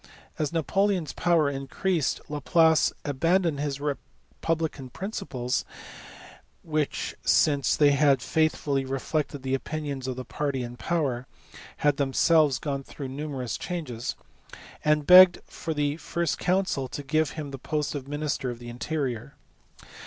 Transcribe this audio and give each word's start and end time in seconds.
As 0.39 0.51
Napoleon 0.51 1.03
s 1.05 1.13
power 1.13 1.47
increased 1.47 2.21
Laplace 2.27 2.91
abandoned 3.05 3.59
his 3.59 3.79
republican 3.79 4.89
principles 4.89 5.63
(which, 6.63 7.13
since 7.23 7.75
they 7.77 7.91
had 7.91 8.19
faithfully 8.23 8.83
reflected 8.83 9.43
the 9.43 9.53
opinions 9.53 10.07
of 10.07 10.15
the 10.15 10.25
party 10.25 10.63
in 10.63 10.75
power, 10.75 11.27
had 11.85 11.97
themselves 11.97 12.57
gone 12.57 12.81
through 12.81 13.09
numerous 13.09 13.59
changes) 13.59 14.15
and 14.83 15.05
begged 15.05 15.39
the 15.75 15.97
first 15.97 16.39
consul 16.39 16.87
to 16.87 17.03
give 17.03 17.29
him 17.37 17.51
the 17.51 17.59
post 17.59 17.93
of 17.93 18.07
minister 18.07 18.49
of 18.49 18.57
the 18.57 18.69
interior. 18.69 19.35